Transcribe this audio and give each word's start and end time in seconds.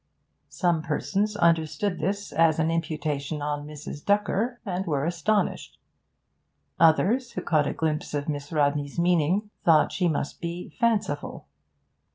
Some 0.49 0.81
persons 0.81 1.35
understood 1.37 1.99
this 1.99 2.31
as 2.31 2.57
an 2.57 2.71
imputation 2.71 3.39
on 3.43 3.67
Mrs. 3.67 4.03
Ducker, 4.03 4.59
and 4.65 4.87
were 4.87 5.05
astonished; 5.05 5.77
others, 6.79 7.33
who 7.33 7.41
caught 7.43 7.67
a 7.67 7.73
glimpse 7.73 8.15
of 8.15 8.27
Miss 8.27 8.51
Rodney's 8.51 8.97
meaning, 8.97 9.51
thought 9.63 9.91
she 9.91 10.07
must 10.07 10.41
be 10.41 10.69
'fanciful.' 10.79 11.45